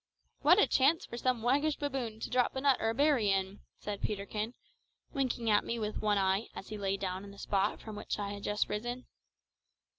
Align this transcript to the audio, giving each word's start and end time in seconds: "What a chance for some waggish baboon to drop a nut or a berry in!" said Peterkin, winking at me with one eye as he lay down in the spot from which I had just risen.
"What 0.41 0.57
a 0.57 0.65
chance 0.65 1.05
for 1.05 1.15
some 1.15 1.43
waggish 1.43 1.75
baboon 1.75 2.19
to 2.21 2.29
drop 2.31 2.55
a 2.55 2.61
nut 2.61 2.77
or 2.79 2.89
a 2.89 2.95
berry 2.95 3.29
in!" 3.29 3.59
said 3.77 4.01
Peterkin, 4.01 4.55
winking 5.13 5.47
at 5.51 5.63
me 5.63 5.77
with 5.77 6.01
one 6.01 6.17
eye 6.17 6.47
as 6.55 6.69
he 6.69 6.77
lay 6.79 6.97
down 6.97 7.23
in 7.23 7.29
the 7.29 7.37
spot 7.37 7.79
from 7.79 7.95
which 7.95 8.17
I 8.17 8.31
had 8.33 8.41
just 8.41 8.67
risen. 8.67 9.05